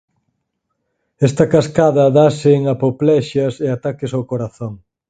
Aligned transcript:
Esta 1.27 1.45
cascada 1.53 2.13
dáse 2.19 2.49
en 2.57 2.63
apoplexías 2.75 3.55
e 3.65 3.67
ataques 3.77 4.11
ao 4.13 4.27
corazón. 4.31 4.73